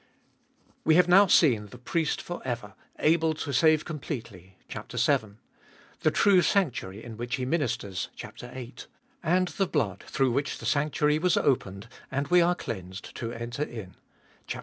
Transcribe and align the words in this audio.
WE 0.83 0.95
have 0.95 1.07
now 1.07 1.27
seen 1.27 1.67
the 1.67 1.77
Priest 1.77 2.23
for 2.23 2.41
ever, 2.43 2.73
able 2.97 3.35
to 3.35 3.53
save 3.53 3.85
completely 3.85 4.57
(chap, 4.67 4.91
vii.); 4.91 5.37
the 5.99 6.09
true 6.09 6.41
sanctuary 6.41 7.03
in 7.03 7.17
which 7.17 7.35
He 7.35 7.45
ministers 7.45 8.09
(chap, 8.15 8.39
viii.); 8.39 8.73
and 9.21 9.49
the 9.49 9.67
blood 9.67 10.03
through 10.07 10.31
which 10.31 10.57
the 10.57 10.65
sanctuary 10.65 11.19
was 11.19 11.37
opened, 11.37 11.87
and 12.09 12.29
we 12.29 12.41
are 12.41 12.55
cleansed 12.55 13.15
to 13.17 13.31
enter 13.31 13.61
in 13.61 13.93
(chap. 14.47 14.59